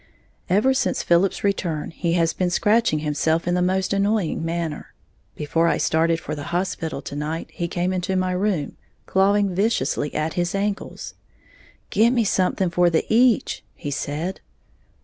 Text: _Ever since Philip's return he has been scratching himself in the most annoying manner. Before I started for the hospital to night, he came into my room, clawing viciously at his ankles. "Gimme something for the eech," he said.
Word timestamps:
_Ever 0.49 0.73
since 0.73 1.03
Philip's 1.03 1.43
return 1.43 1.91
he 1.91 2.13
has 2.13 2.33
been 2.33 2.49
scratching 2.49 3.05
himself 3.05 3.47
in 3.47 3.53
the 3.53 3.61
most 3.61 3.93
annoying 3.93 4.43
manner. 4.43 4.95
Before 5.35 5.67
I 5.67 5.77
started 5.77 6.19
for 6.19 6.33
the 6.33 6.45
hospital 6.45 7.03
to 7.03 7.15
night, 7.15 7.51
he 7.53 7.67
came 7.67 7.93
into 7.93 8.15
my 8.15 8.31
room, 8.31 8.77
clawing 9.05 9.53
viciously 9.53 10.11
at 10.15 10.33
his 10.33 10.55
ankles. 10.55 11.13
"Gimme 11.91 12.23
something 12.23 12.71
for 12.71 12.89
the 12.89 13.05
eech," 13.11 13.61
he 13.75 13.91
said. 13.91 14.41